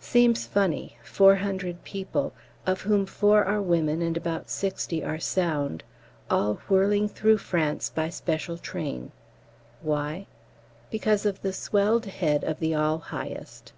Seems 0.00 0.46
funny, 0.46 0.96
400 1.02 1.84
people 1.84 2.32
(of 2.64 2.80
whom 2.80 3.04
four 3.04 3.44
are 3.44 3.60
women 3.60 4.00
and 4.00 4.16
about 4.16 4.48
sixty 4.48 5.04
are 5.04 5.18
sound) 5.20 5.84
all 6.30 6.54
whirling 6.70 7.06
through 7.06 7.36
France 7.36 7.90
by 7.90 8.08
special 8.08 8.56
train. 8.56 9.12
Why? 9.82 10.26
Because 10.90 11.26
of 11.26 11.42
the 11.42 11.52
Swelled 11.52 12.06
Head 12.06 12.44
of 12.44 12.60
the 12.60 12.74
All 12.74 12.96
Highest. 12.96 13.74